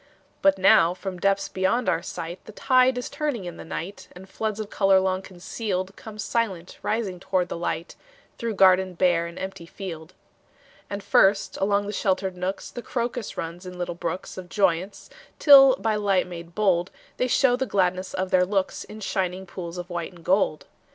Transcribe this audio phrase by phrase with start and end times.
[0.41, 4.27] But now from depths beyond our sight, The tide is turning in the night, And
[4.27, 7.95] floods of color long concealed Come silent rising toward the light,
[8.39, 10.15] Through garden bare and empty field.
[10.89, 15.75] And first, along the sheltered nooks, The crocus runs in little brooks Of joyance, till
[15.75, 19.91] by light made bold They show the gladness of their looks In shining pools of
[19.91, 20.65] white and gold.